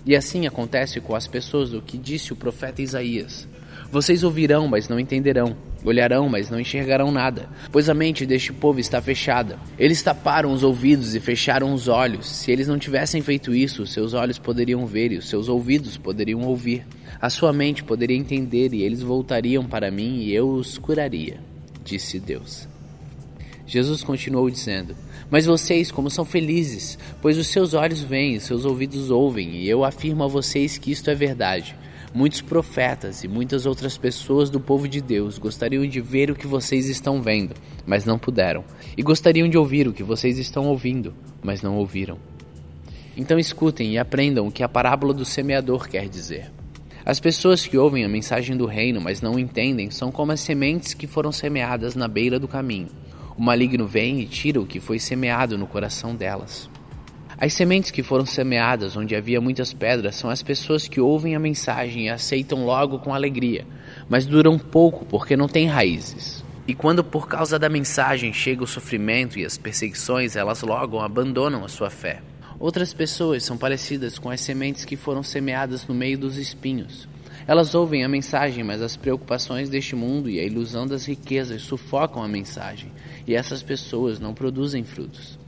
E 0.06 0.16
assim 0.16 0.48
acontece 0.48 1.00
com 1.00 1.16
as 1.16 1.28
pessoas 1.28 1.72
do 1.72 1.81
que 1.81 1.98
disse 1.98 2.34
o 2.34 2.36
profeta 2.36 2.81
Isaías: 2.81 3.48
Vocês 3.92 4.24
ouvirão, 4.24 4.68
mas 4.68 4.88
não 4.88 5.00
entenderão. 5.00 5.56
Olharão, 5.84 6.28
mas 6.28 6.50
não 6.50 6.60
enxergarão 6.60 7.10
nada, 7.10 7.48
pois 7.72 7.88
a 7.88 7.94
mente 7.94 8.25
deste 8.25 8.51
povo 8.51 8.81
está 8.81 9.01
fechada. 9.01 9.57
Eles 9.78 10.01
taparam 10.01 10.51
os 10.51 10.62
ouvidos 10.62 11.16
e 11.16 11.22
fecharam 11.22 11.74
os 11.74 11.88
olhos. 11.88 12.28
Se 12.28 12.51
eles 12.51 12.68
não 12.68 12.78
tivessem 12.78 13.22
feito 13.22 13.56
isso, 13.56 13.88
seus 13.88 14.13
olhos 14.13 14.38
poderiam 14.38 14.86
ver 14.86 15.13
e 15.13 15.18
os 15.18 15.30
seus 15.30 15.48
ouvidos 15.48 15.96
poderiam 15.96 16.42
ouvir. 16.42 16.86
A 17.22 17.30
sua 17.30 17.54
mente 17.54 17.84
poderia 17.84 18.18
entender 18.18 18.74
e 18.74 18.84
eles 18.84 19.01
voltariam 19.01 19.66
para 19.66 19.90
mim 19.90 20.19
e 20.19 20.34
eu 20.34 20.50
os 20.50 20.78
curaria, 20.78 21.40
disse 21.84 22.19
Deus. 22.19 22.68
Jesus 23.66 24.04
continuou 24.04 24.50
dizendo: 24.50 24.96
Mas 25.30 25.46
vocês, 25.46 25.92
como 25.92 26.10
são 26.10 26.26
felizes, 26.26 26.98
pois 27.22 27.38
os 27.38 27.48
seus 27.48 27.74
olhos 27.74 28.02
veem, 28.02 28.38
os 28.38 28.44
seus 28.44 28.66
ouvidos 28.66 29.12
ouvem, 29.12 29.56
e 29.58 29.70
eu 29.70 29.84
afirmo 29.84 30.24
a 30.24 30.27
vocês 30.27 30.77
que 30.77 30.92
isto 30.92 31.10
é 31.10 31.15
verdade. 31.15 31.75
Muitos 32.13 32.42
profetas 32.42 33.24
e 33.24 33.27
muitas 33.27 33.68
outras 33.68 33.96
pessoas 33.96 34.50
do 34.50 34.60
povo 34.60 34.88
de 34.88 35.00
Deus 35.00 35.38
gostariam 35.38 35.86
de 35.86 36.01
ver 36.01 36.32
o 36.32 36.36
que 36.36 36.48
vocês 36.48 36.89
estão 36.89 37.22
vendo, 37.22 37.53
mas 37.86 38.03
não 38.03 38.18
puderam, 38.18 38.63
e 38.98 39.03
gostariam 39.03 39.48
de 39.48 39.58
ouvir 39.58 39.88
o 39.88 39.94
que 39.94 40.03
vocês 40.03 40.39
estão 40.39 40.65
ouvindo, 40.68 41.13
mas 41.44 41.62
não 41.62 41.77
ouviram. 41.77 42.18
Então 43.15 43.38
escutem 43.38 43.94
e 43.94 43.98
aprendam 44.00 44.48
o 44.48 44.51
que 44.51 44.63
a 44.63 44.70
parábola 44.70 45.13
do 45.13 45.25
semeador 45.25 45.88
quer 45.88 46.10
dizer. 46.10 46.51
As 47.06 47.20
pessoas 47.20 47.65
que 47.65 47.77
ouvem 47.77 48.03
a 48.03 48.10
mensagem 48.10 48.58
do 48.58 48.65
reino, 48.65 49.00
mas 49.00 49.22
não 49.22 49.38
entendem, 49.38 49.92
são 49.92 50.12
como 50.12 50.32
as 50.32 50.39
sementes 50.39 50.94
que 50.94 51.06
foram 51.06 51.32
semeadas 51.32 51.96
na 51.96 52.08
beira 52.08 52.39
do 52.39 52.48
caminho. 52.48 52.89
O 53.39 53.41
maligno 53.41 53.88
vem 53.88 54.19
e 54.19 54.25
tira 54.25 54.60
o 54.60 54.65
que 54.65 54.81
foi 54.81 55.00
semeado 55.00 55.58
no 55.58 55.65
coração 55.65 56.13
delas. 56.13 56.69
As 57.38 57.53
sementes 57.53 57.89
que 57.89 58.03
foram 58.03 58.25
semeadas 58.25 58.98
onde 58.98 59.15
havia 59.15 59.39
muitas 59.39 59.72
pedras 59.72 60.17
são 60.17 60.29
as 60.29 60.43
pessoas 60.43 60.89
que 60.89 61.00
ouvem 61.00 61.38
a 61.38 61.39
mensagem 61.39 62.08
e 62.08 62.10
aceitam 62.10 62.65
logo 62.65 63.00
com 63.00 63.13
alegria, 63.13 63.65
mas 64.10 64.25
duram 64.25 64.60
pouco 64.60 65.05
porque 65.05 65.38
não 65.38 65.48
têm 65.48 65.67
raízes. 65.67 66.43
E 66.67 66.74
quando 66.74 67.01
por 67.01 67.29
causa 67.29 67.58
da 67.58 67.69
mensagem 67.69 68.34
chega 68.34 68.62
o 68.62 68.67
sofrimento 68.67 69.39
e 69.39 69.46
as 69.46 69.58
perseguições, 69.58 70.36
elas 70.36 70.62
logo 70.62 71.00
abandonam 71.00 71.63
a 71.63 71.69
sua 71.69 71.89
fé. 71.89 72.22
Outras 72.60 72.93
pessoas 72.93 73.46
são 73.46 73.58
parecidas 73.58 74.19
com 74.19 74.29
as 74.29 74.41
sementes 74.41 74.84
que 74.84 74.98
foram 74.98 75.24
semeadas 75.24 75.88
no 75.88 75.96
meio 75.96 76.17
dos 76.17 76.36
espinhos. 76.36 77.08
Elas 77.50 77.74
ouvem 77.74 78.03
a 78.03 78.08
mensagem, 78.08 78.63
mas 78.63 78.79
as 78.79 78.96
preocupações 78.96 79.70
deste 79.70 79.96
mundo 79.96 80.29
e 80.29 80.39
a 80.39 80.44
ilusão 80.44 80.86
das 80.86 81.08
riquezas 81.08 81.63
sufocam 81.63 82.22
a 82.22 82.27
mensagem, 82.27 82.91
e 83.25 83.34
essas 83.34 83.63
pessoas 83.63 84.20
não 84.20 84.36
produzem 84.36 84.84
frutos. 84.84 85.39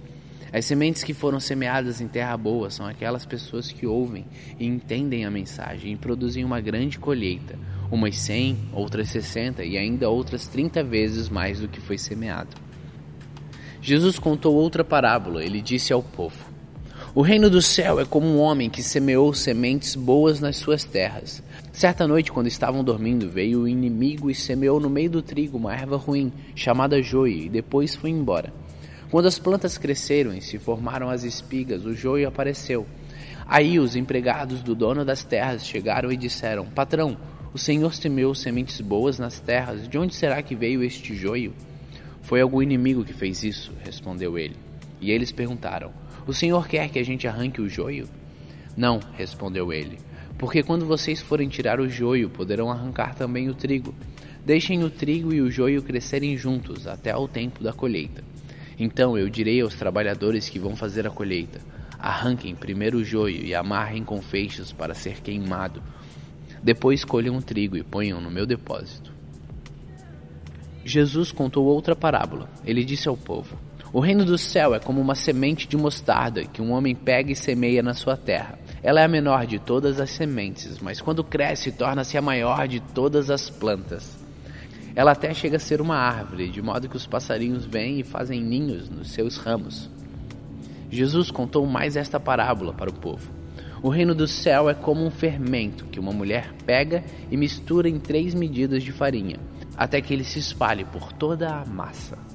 As 0.52 0.66
sementes 0.66 1.04
que 1.04 1.14
foram 1.14 1.40
semeadas 1.40 2.02
em 2.02 2.08
terra 2.08 2.36
boa 2.36 2.72
são 2.72 2.88
aquelas 2.88 3.24
pessoas 3.24 3.72
que 3.72 3.86
ouvem 3.86 4.26
e 4.60 4.66
entendem 4.66 5.26
a 5.26 5.30
mensagem 5.30 5.94
e 5.94 5.96
produzem 5.96 6.44
uma 6.44 6.60
grande 6.60 6.98
colheita, 6.98 7.56
umas 7.92 8.18
100, 8.18 8.58
outras 8.74 9.10
60 9.10 9.64
e 9.64 9.78
ainda 9.78 10.10
outras 10.10 10.48
30 10.48 10.84
vezes 10.84 11.30
mais 11.30 11.60
do 11.60 11.68
que 11.68 11.80
foi 11.80 12.00
semeado. 12.00 12.58
Jesus 13.80 14.18
contou 14.18 14.56
outra 14.56 14.84
parábola. 14.84 15.46
Ele 15.46 15.62
disse 15.62 15.94
ao 15.94 16.02
povo: 16.02 16.51
O 17.14 17.22
reino 17.22 17.50
do 17.50 17.62
céu 17.62 18.00
é 18.00 18.06
como 18.06 18.26
um 18.26 18.40
homem 18.40 18.70
que 18.70 18.82
semeou 18.82 19.34
sementes 19.34 19.98
boas 19.98 20.40
nas 20.40 20.56
suas 20.56 20.86
terras. 20.86 21.44
Certa 21.74 22.08
noite, 22.08 22.32
quando 22.32 22.48
estavam 22.48 22.86
dormindo, 22.86 23.30
veio 23.30 23.64
o 23.64 23.68
inimigo 23.68 24.32
e 24.32 24.36
semeou 24.36 24.80
no 24.80 24.90
meio 24.90 25.10
do 25.10 25.22
trigo 25.22 25.58
uma 25.58 25.76
erva 25.76 25.98
ruim, 25.98 26.32
chamada 26.56 27.02
joio, 27.02 27.44
e 27.44 27.50
depois 27.50 27.98
foi 27.98 28.12
embora. 28.12 28.54
Quando 29.10 29.26
as 29.26 29.38
plantas 29.38 29.78
cresceram 29.78 30.34
e 30.34 30.42
se 30.42 30.58
formaram 30.58 31.10
as 31.10 31.26
espigas, 31.26 31.84
o 31.84 31.94
joio 31.94 32.30
apareceu. 32.30 32.88
Aí 33.46 33.78
os 33.78 33.98
empregados 33.98 34.64
do 34.64 34.74
dono 34.74 35.04
das 35.04 35.26
terras 35.26 35.66
chegaram 35.66 36.14
e 36.14 36.16
disseram: 36.16 36.66
Patrão, 36.68 37.18
o 37.54 37.58
Senhor 37.58 37.94
semeou 37.94 38.34
sementes 38.34 38.80
boas 38.80 39.20
nas 39.20 39.38
terras, 39.38 39.86
de 39.86 39.98
onde 39.98 40.16
será 40.16 40.42
que 40.42 40.56
veio 40.56 40.82
este 40.82 41.14
joio? 41.14 41.54
Foi 42.22 42.40
algum 42.40 42.62
inimigo 42.62 43.04
que 43.04 43.12
fez 43.12 43.44
isso, 43.44 43.74
respondeu 43.84 44.40
ele. 44.40 44.56
E 45.02 45.12
eles 45.12 45.34
perguntaram: 45.34 45.92
O 46.26 46.34
Senhor 46.34 46.68
quer 46.68 46.90
que 46.90 47.00
a 47.00 47.04
gente 47.04 47.28
arranque 47.28 47.62
o 47.62 47.70
joio? 47.70 48.08
Não, 48.76 49.00
respondeu 49.14 49.74
ele, 49.74 49.98
porque 50.38 50.64
quando 50.64 50.86
vocês 50.86 51.22
forem 51.22 51.50
tirar 51.50 51.80
o 51.80 51.90
joio, 51.90 52.30
poderão 52.30 52.72
arrancar 52.72 53.16
também 53.16 53.50
o 53.50 53.54
trigo. 53.54 53.94
Deixem 54.46 54.84
o 54.84 54.90
trigo 54.90 55.34
e 55.34 55.42
o 55.42 55.52
joio 55.52 55.84
crescerem 55.84 56.38
juntos 56.38 56.88
até 56.88 57.12
ao 57.12 57.28
tempo 57.28 57.64
da 57.64 57.74
colheita. 57.74 58.24
Então 58.80 59.18
eu 59.18 59.30
direi 59.30 59.62
aos 59.62 59.76
trabalhadores 59.76 60.50
que 60.50 60.58
vão 60.58 60.76
fazer 60.76 61.06
a 61.06 61.12
colheita: 61.12 61.60
arranquem 62.00 62.56
primeiro 62.56 63.00
o 63.00 63.04
joio 63.04 63.44
e 63.44 63.54
amarrem 63.54 64.04
com 64.04 64.22
feixes 64.22 64.72
para 64.72 64.96
ser 64.96 65.22
queimado 65.22 65.82
depois 66.64 67.04
colham 67.04 67.38
o 67.38 67.42
trigo 67.42 67.76
e 67.76 67.82
ponham 67.82 68.22
no 68.22 68.30
meu 68.30 68.46
depósito. 68.46 69.12
Jesus 70.86 71.32
contou 71.32 71.66
outra 71.66 71.96
parábola. 71.96 72.50
Ele 72.64 72.84
disse 72.84 73.08
ao 73.08 73.18
povo: 73.18 73.58
O 73.94 74.00
reino 74.00 74.24
do 74.24 74.38
céu 74.38 74.74
é 74.74 74.80
como 74.80 75.02
uma 75.02 75.16
semente 75.16 75.68
de 75.68 75.76
mostarda 75.76 76.46
que 76.46 76.62
um 76.62 76.72
homem 76.72 76.96
pega 76.96 77.30
e 77.30 77.36
semeia 77.36 77.84
na 77.84 77.94
sua 77.94 78.16
terra. 78.16 78.58
Ela 78.82 79.02
é 79.02 79.04
a 79.04 79.08
menor 79.08 79.46
de 79.46 79.60
todas 79.60 80.00
as 80.00 80.12
sementes, 80.12 80.80
mas 80.80 81.02
quando 81.02 81.26
cresce, 81.26 81.74
torna-se 81.74 82.18
a 82.18 82.22
maior 82.22 82.70
de 82.70 82.80
todas 82.80 83.30
as 83.30 83.50
plantas. 83.50 84.18
Ela 84.96 85.12
até 85.12 85.34
chega 85.34 85.58
a 85.58 85.60
ser 85.60 85.82
uma 85.82 85.98
árvore, 85.98 86.48
de 86.48 86.62
modo 86.62 86.88
que 86.88 86.96
os 86.96 87.06
passarinhos 87.06 87.66
vêm 87.66 88.00
e 88.00 88.04
fazem 88.04 88.42
ninhos 88.42 88.90
nos 88.90 89.12
seus 89.12 89.36
ramos. 89.36 89.90
Jesus 90.90 91.30
contou 91.30 91.66
mais 91.66 91.98
esta 91.98 92.18
parábola 92.18 92.72
para 92.72 92.90
o 92.90 92.94
povo. 92.94 93.30
O 93.84 93.90
reino 93.90 94.16
do 94.16 94.28
céu 94.28 94.70
é 94.70 94.74
como 94.74 95.06
um 95.06 95.12
fermento 95.12 95.84
que 95.86 96.00
uma 96.00 96.14
mulher 96.14 96.54
pega 96.66 97.04
e 97.30 97.36
mistura 97.36 97.90
em 97.90 98.00
três 98.00 98.34
medidas 98.34 98.84
de 98.84 98.94
farinha, 98.94 99.38
até 99.76 100.00
que 100.00 100.14
ele 100.14 100.24
se 100.24 100.40
espalhe 100.40 100.86
por 100.86 101.12
toda 101.12 101.50
a 101.50 101.66
massa. 101.66 102.31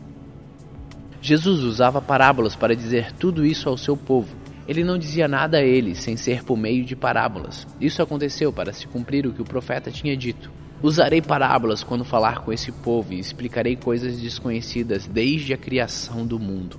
Jesus 1.26 1.64
usava 1.64 2.00
parábolas 2.00 2.54
para 2.54 2.76
dizer 2.76 3.10
tudo 3.10 3.44
isso 3.44 3.68
ao 3.68 3.76
seu 3.76 3.96
povo. 3.96 4.28
Ele 4.68 4.84
não 4.84 4.96
dizia 4.96 5.26
nada 5.26 5.56
a 5.56 5.60
eles 5.60 5.98
sem 5.98 6.16
ser 6.16 6.44
por 6.44 6.56
meio 6.56 6.84
de 6.84 6.94
parábolas. 6.94 7.66
Isso 7.80 8.00
aconteceu 8.00 8.52
para 8.52 8.72
se 8.72 8.86
cumprir 8.86 9.26
o 9.26 9.32
que 9.32 9.42
o 9.42 9.44
profeta 9.44 9.90
tinha 9.90 10.16
dito. 10.16 10.52
Usarei 10.80 11.20
parábolas 11.20 11.82
quando 11.82 12.04
falar 12.04 12.42
com 12.42 12.52
esse 12.52 12.70
povo 12.70 13.12
e 13.12 13.18
explicarei 13.18 13.74
coisas 13.74 14.20
desconhecidas 14.20 15.08
desde 15.08 15.52
a 15.52 15.56
criação 15.56 16.24
do 16.24 16.38
mundo. 16.38 16.78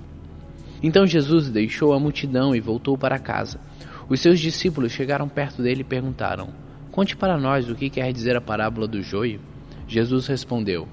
Então 0.82 1.06
Jesus 1.06 1.50
deixou 1.50 1.92
a 1.92 2.00
multidão 2.00 2.56
e 2.56 2.60
voltou 2.60 2.96
para 2.96 3.18
casa. 3.18 3.60
Os 4.08 4.18
seus 4.18 4.40
discípulos 4.40 4.92
chegaram 4.92 5.28
perto 5.28 5.60
dele 5.60 5.82
e 5.82 5.84
perguntaram: 5.84 6.48
Conte 6.90 7.14
para 7.14 7.36
nós 7.36 7.68
o 7.68 7.74
que 7.74 7.90
quer 7.90 8.10
dizer 8.14 8.34
a 8.34 8.40
parábola 8.40 8.88
do 8.88 9.02
joio. 9.02 9.42
Jesus 9.86 10.26
respondeu: 10.26 10.88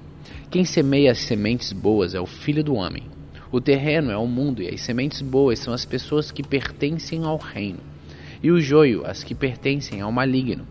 Quem 0.50 0.62
semeia 0.62 1.10
as 1.10 1.20
sementes 1.20 1.72
boas 1.72 2.14
é 2.14 2.20
o 2.20 2.26
filho 2.26 2.62
do 2.62 2.74
homem. 2.74 3.15
O 3.50 3.60
terreno 3.60 4.10
é 4.10 4.16
o 4.16 4.26
mundo 4.26 4.60
e 4.60 4.68
as 4.68 4.80
sementes 4.80 5.22
boas 5.22 5.60
são 5.60 5.72
as 5.72 5.84
pessoas 5.84 6.32
que 6.32 6.42
pertencem 6.42 7.24
ao 7.24 7.36
reino. 7.36 7.78
E 8.42 8.50
o 8.50 8.60
joio, 8.60 9.06
as 9.06 9.22
que 9.22 9.34
pertencem 9.34 10.00
ao 10.00 10.10
maligno. 10.10 10.66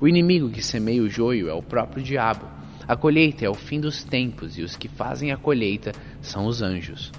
O 0.00 0.06
inimigo 0.06 0.50
que 0.50 0.62
semeia 0.62 1.02
o 1.02 1.08
joio 1.08 1.48
é 1.48 1.54
o 1.54 1.62
próprio 1.62 2.02
diabo. 2.02 2.46
A 2.86 2.94
colheita 2.96 3.44
é 3.44 3.48
o 3.48 3.54
fim 3.54 3.80
dos 3.80 4.04
tempos 4.04 4.58
e 4.58 4.62
os 4.62 4.76
que 4.76 4.88
fazem 4.88 5.32
a 5.32 5.36
colheita 5.36 5.92
são 6.20 6.46
os 6.46 6.60
anjos. 6.60 7.12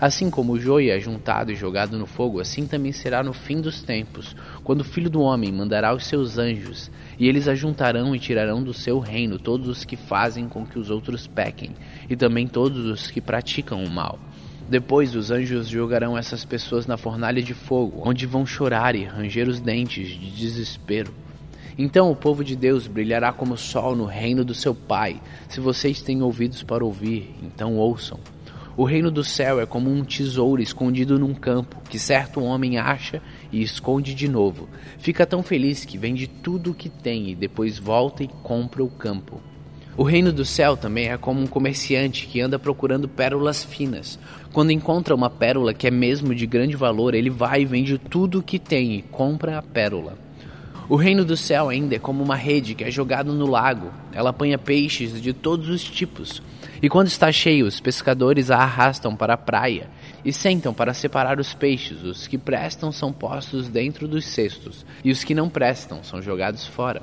Assim 0.00 0.30
como 0.30 0.52
o 0.52 0.58
joio 0.58 0.90
é 0.90 0.98
juntado 0.98 1.52
e 1.52 1.54
jogado 1.56 1.98
no 1.98 2.06
fogo, 2.06 2.40
assim 2.40 2.66
também 2.66 2.90
será 2.90 3.22
no 3.22 3.34
fim 3.34 3.60
dos 3.60 3.82
tempos, 3.82 4.34
quando 4.64 4.80
o 4.80 4.84
Filho 4.84 5.10
do 5.10 5.20
Homem 5.20 5.52
mandará 5.52 5.94
os 5.94 6.06
seus 6.06 6.38
anjos, 6.38 6.90
e 7.18 7.28
eles 7.28 7.46
ajuntarão 7.46 8.16
e 8.16 8.18
tirarão 8.18 8.62
do 8.62 8.72
seu 8.72 8.98
reino 8.98 9.38
todos 9.38 9.68
os 9.68 9.84
que 9.84 9.96
fazem 9.96 10.48
com 10.48 10.64
que 10.64 10.78
os 10.78 10.88
outros 10.88 11.26
pequem, 11.26 11.72
e 12.08 12.16
também 12.16 12.46
todos 12.46 12.86
os 12.86 13.10
que 13.10 13.20
praticam 13.20 13.84
o 13.84 13.90
mal. 13.90 14.18
Depois 14.70 15.16
os 15.16 15.32
anjos 15.32 15.66
jogarão 15.66 16.16
essas 16.16 16.44
pessoas 16.44 16.86
na 16.86 16.96
fornalha 16.96 17.42
de 17.42 17.52
fogo, 17.52 18.02
onde 18.06 18.24
vão 18.24 18.46
chorar 18.46 18.94
e 18.94 19.02
ranger 19.02 19.48
os 19.48 19.58
dentes 19.58 20.10
de 20.10 20.30
desespero. 20.30 21.12
Então 21.76 22.08
o 22.08 22.14
povo 22.14 22.44
de 22.44 22.54
Deus 22.54 22.86
brilhará 22.86 23.32
como 23.32 23.54
o 23.54 23.58
sol 23.58 23.96
no 23.96 24.04
reino 24.04 24.44
do 24.44 24.54
seu 24.54 24.72
Pai. 24.72 25.20
Se 25.48 25.58
vocês 25.58 26.02
têm 26.02 26.22
ouvidos 26.22 26.62
para 26.62 26.84
ouvir, 26.84 27.34
então 27.42 27.78
ouçam. 27.78 28.20
O 28.76 28.84
reino 28.84 29.10
do 29.10 29.24
céu 29.24 29.60
é 29.60 29.66
como 29.66 29.90
um 29.90 30.04
tesouro 30.04 30.62
escondido 30.62 31.18
num 31.18 31.34
campo, 31.34 31.82
que 31.90 31.98
certo 31.98 32.40
homem 32.40 32.78
acha 32.78 33.20
e 33.50 33.60
esconde 33.62 34.14
de 34.14 34.28
novo. 34.28 34.68
Fica 34.98 35.26
tão 35.26 35.42
feliz 35.42 35.84
que 35.84 35.98
vende 35.98 36.28
tudo 36.28 36.70
o 36.70 36.74
que 36.74 36.88
tem 36.88 37.30
e 37.30 37.34
depois 37.34 37.76
volta 37.76 38.22
e 38.22 38.28
compra 38.28 38.84
o 38.84 38.88
campo. 38.88 39.49
O 40.00 40.02
reino 40.02 40.32
do 40.32 40.46
céu 40.46 40.78
também 40.78 41.10
é 41.10 41.18
como 41.18 41.42
um 41.42 41.46
comerciante 41.46 42.26
que 42.26 42.40
anda 42.40 42.58
procurando 42.58 43.06
pérolas 43.06 43.62
finas. 43.62 44.18
Quando 44.50 44.70
encontra 44.70 45.14
uma 45.14 45.28
pérola 45.28 45.74
que 45.74 45.86
é 45.86 45.90
mesmo 45.90 46.34
de 46.34 46.46
grande 46.46 46.74
valor, 46.74 47.14
ele 47.14 47.28
vai 47.28 47.60
e 47.60 47.64
vende 47.66 47.98
tudo 47.98 48.38
o 48.38 48.42
que 48.42 48.58
tem 48.58 48.94
e 48.94 49.02
compra 49.02 49.58
a 49.58 49.62
pérola. 49.62 50.16
O 50.88 50.96
reino 50.96 51.22
do 51.22 51.36
céu 51.36 51.68
ainda 51.68 51.96
é 51.96 51.98
como 51.98 52.24
uma 52.24 52.34
rede 52.34 52.74
que 52.74 52.82
é 52.82 52.90
jogada 52.90 53.30
no 53.30 53.46
lago. 53.46 53.92
Ela 54.10 54.30
apanha 54.30 54.56
peixes 54.56 55.20
de 55.20 55.34
todos 55.34 55.68
os 55.68 55.84
tipos. 55.84 56.42
E 56.80 56.88
quando 56.88 57.08
está 57.08 57.30
cheio, 57.30 57.66
os 57.66 57.78
pescadores 57.78 58.50
a 58.50 58.56
arrastam 58.56 59.14
para 59.14 59.34
a 59.34 59.36
praia 59.36 59.86
e 60.24 60.32
sentam 60.32 60.72
para 60.72 60.94
separar 60.94 61.38
os 61.38 61.52
peixes. 61.52 62.02
Os 62.02 62.26
que 62.26 62.38
prestam 62.38 62.90
são 62.90 63.12
postos 63.12 63.68
dentro 63.68 64.08
dos 64.08 64.24
cestos, 64.24 64.86
e 65.04 65.10
os 65.10 65.22
que 65.22 65.34
não 65.34 65.50
prestam 65.50 66.02
são 66.02 66.22
jogados 66.22 66.66
fora. 66.66 67.02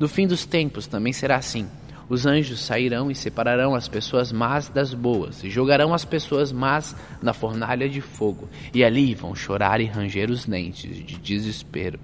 No 0.00 0.08
fim 0.08 0.26
dos 0.26 0.46
tempos 0.46 0.86
também 0.86 1.12
será 1.12 1.36
assim. 1.36 1.68
Os 2.08 2.24
anjos 2.24 2.60
sairão 2.60 3.10
e 3.10 3.14
separarão 3.14 3.74
as 3.74 3.86
pessoas 3.86 4.32
más 4.32 4.68
das 4.68 4.94
boas, 4.94 5.44
e 5.44 5.50
jogarão 5.50 5.92
as 5.92 6.04
pessoas 6.04 6.50
más 6.50 6.96
na 7.20 7.34
fornalha 7.34 7.88
de 7.88 8.00
fogo, 8.00 8.48
e 8.72 8.82
ali 8.82 9.14
vão 9.14 9.34
chorar 9.34 9.80
e 9.80 9.84
ranger 9.84 10.30
os 10.30 10.46
dentes 10.46 10.96
de 11.04 11.16
desespero. 11.18 12.00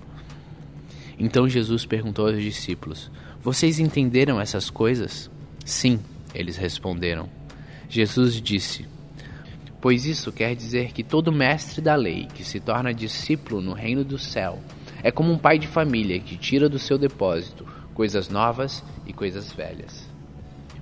Então 1.18 1.48
Jesus 1.48 1.86
perguntou 1.86 2.26
aos 2.26 2.42
discípulos: 2.42 3.10
Vocês 3.42 3.78
entenderam 3.78 4.40
essas 4.40 4.68
coisas? 4.68 5.30
Sim, 5.64 6.00
eles 6.34 6.56
responderam. 6.56 7.28
Jesus 7.88 8.42
disse: 8.42 8.86
Pois 9.80 10.04
isso 10.04 10.30
quer 10.32 10.54
dizer 10.54 10.92
que 10.92 11.02
todo 11.02 11.32
mestre 11.32 11.80
da 11.80 11.94
lei 11.94 12.26
que 12.34 12.44
se 12.44 12.60
torna 12.60 12.92
discípulo 12.92 13.62
no 13.62 13.72
reino 13.72 14.04
do 14.04 14.18
céu 14.18 14.58
é 15.02 15.10
como 15.10 15.32
um 15.32 15.38
pai 15.38 15.58
de 15.58 15.66
família 15.66 16.18
que 16.18 16.36
tira 16.36 16.68
do 16.68 16.78
seu 16.78 16.98
depósito 16.98 17.66
coisas 17.94 18.28
novas 18.28 18.84
e 19.06 19.12
coisas 19.12 19.52
velhas. 19.52 20.12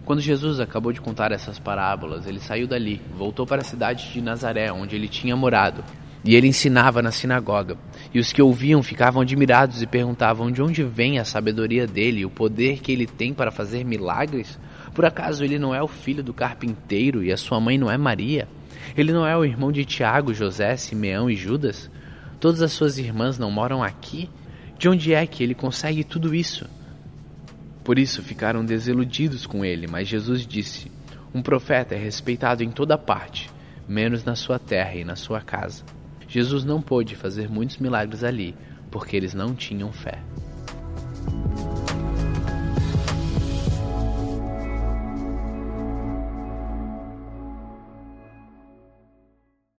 Quando 0.04 0.20
Jesus 0.20 0.58
acabou 0.58 0.92
de 0.92 1.00
contar 1.00 1.30
essas 1.30 1.60
parábolas, 1.60 2.26
ele 2.26 2.40
saiu 2.40 2.66
dali, 2.66 3.00
voltou 3.16 3.46
para 3.46 3.60
a 3.60 3.64
cidade 3.64 4.12
de 4.12 4.20
Nazaré, 4.20 4.72
onde 4.72 4.96
ele 4.96 5.06
tinha 5.06 5.36
morado, 5.36 5.84
e 6.24 6.34
ele 6.34 6.48
ensinava 6.48 7.00
na 7.00 7.12
sinagoga. 7.12 7.76
E 8.12 8.18
os 8.18 8.32
que 8.32 8.42
ouviam 8.42 8.82
ficavam 8.82 9.22
admirados 9.22 9.80
e 9.80 9.86
perguntavam 9.86 10.50
de 10.50 10.60
onde 10.60 10.82
vem 10.82 11.20
a 11.20 11.24
sabedoria 11.24 11.86
dele 11.86 12.20
e 12.20 12.26
o 12.26 12.30
poder 12.30 12.80
que 12.80 12.90
ele 12.90 13.06
tem 13.06 13.32
para 13.32 13.52
fazer 13.52 13.84
milagres. 13.84 14.58
Por 14.92 15.04
acaso 15.04 15.44
ele 15.44 15.58
não 15.58 15.72
é 15.72 15.80
o 15.80 15.88
filho 15.88 16.22
do 16.22 16.34
carpinteiro 16.34 17.22
e 17.22 17.32
a 17.32 17.36
sua 17.36 17.60
mãe 17.60 17.78
não 17.78 17.90
é 17.90 17.96
Maria? 17.96 18.48
Ele 18.96 19.12
não 19.12 19.24
é 19.24 19.36
o 19.36 19.44
irmão 19.44 19.70
de 19.70 19.84
Tiago, 19.84 20.34
José, 20.34 20.76
Simeão 20.76 21.30
e 21.30 21.36
Judas? 21.36 21.88
Todas 22.40 22.60
as 22.60 22.72
suas 22.72 22.98
irmãs 22.98 23.38
não 23.38 23.52
moram 23.52 23.82
aqui? 23.82 24.28
De 24.76 24.88
onde 24.88 25.14
é 25.14 25.24
que 25.26 25.44
ele 25.44 25.54
consegue 25.54 26.02
tudo 26.02 26.34
isso? 26.34 26.66
Por 27.84 27.98
isso 27.98 28.22
ficaram 28.22 28.64
desiludidos 28.64 29.46
com 29.46 29.64
ele, 29.64 29.86
mas 29.86 30.08
Jesus 30.08 30.46
disse: 30.46 30.90
Um 31.34 31.42
profeta 31.42 31.94
é 31.94 31.98
respeitado 31.98 32.62
em 32.62 32.70
toda 32.70 32.96
parte, 32.96 33.50
menos 33.88 34.24
na 34.24 34.36
sua 34.36 34.58
terra 34.58 34.94
e 34.94 35.04
na 35.04 35.16
sua 35.16 35.40
casa. 35.40 35.82
Jesus 36.28 36.64
não 36.64 36.80
pôde 36.80 37.16
fazer 37.16 37.48
muitos 37.50 37.78
milagres 37.78 38.22
ali, 38.24 38.54
porque 38.90 39.16
eles 39.16 39.34
não 39.34 39.54
tinham 39.54 39.92
fé. 39.92 40.18